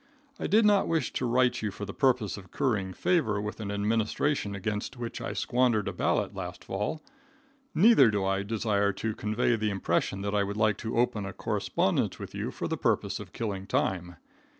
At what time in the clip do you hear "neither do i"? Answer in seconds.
7.75-8.41